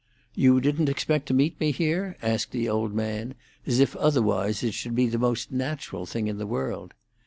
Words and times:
"You 0.33 0.59
didn't 0.59 0.89
expect 0.89 1.27
to 1.27 1.33
meet 1.35 1.59
me 1.59 1.69
here?" 1.69 2.17
asked 2.23 2.49
the 2.53 2.67
old 2.67 2.91
man, 2.91 3.35
as 3.67 3.79
if 3.79 3.95
otherwise 3.95 4.63
it 4.63 4.73
should 4.73 4.95
be 4.95 5.05
the 5.05 5.19
most 5.19 5.51
natural 5.51 6.07
thing 6.07 6.25
in 6.27 6.39
the 6.39 6.47
world. 6.47 6.95